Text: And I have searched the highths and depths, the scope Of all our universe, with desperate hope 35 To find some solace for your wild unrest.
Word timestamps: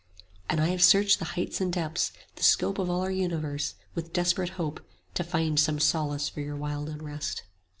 And 0.49 0.59
I 0.59 0.69
have 0.69 0.81
searched 0.81 1.19
the 1.19 1.25
highths 1.37 1.61
and 1.61 1.71
depths, 1.71 2.11
the 2.35 2.41
scope 2.41 2.79
Of 2.79 2.89
all 2.89 3.01
our 3.01 3.11
universe, 3.11 3.75
with 3.93 4.13
desperate 4.13 4.49
hope 4.57 4.79
35 5.13 5.13
To 5.13 5.23
find 5.23 5.59
some 5.59 5.77
solace 5.79 6.27
for 6.27 6.41
your 6.41 6.55
wild 6.55 6.89
unrest. 6.89 7.43